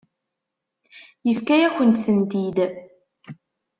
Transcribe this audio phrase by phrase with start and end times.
[1.23, 2.57] Tefka-yakent-tent-id.